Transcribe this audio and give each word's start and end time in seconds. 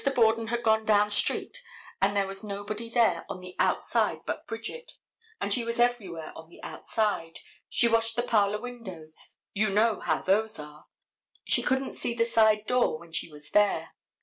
Borden 0.15 0.47
had 0.47 0.63
gone 0.63 0.83
down 0.83 1.11
street 1.11 1.61
and 2.01 2.15
there 2.17 2.25
was 2.25 2.43
nobody 2.43 2.89
there 2.89 3.23
on 3.29 3.39
the 3.39 3.55
outside 3.59 4.21
but 4.25 4.47
Bridget, 4.47 4.93
and 5.39 5.53
she 5.53 5.63
was 5.63 5.79
everywhere 5.79 6.31
on 6.35 6.49
the 6.49 6.59
outside. 6.63 7.37
She 7.69 7.87
washed 7.87 8.15
the 8.15 8.23
parlor 8.23 8.59
windows. 8.59 9.35
You 9.53 9.69
know 9.69 9.99
how 9.99 10.23
those 10.23 10.57
are. 10.57 10.87
She 11.45 11.61
couldn't 11.61 11.93
see 11.93 12.15
the 12.15 12.25
side 12.25 12.65
door 12.65 12.97
when 12.97 13.11
she 13.11 13.31
was 13.31 13.51
there. 13.51 13.89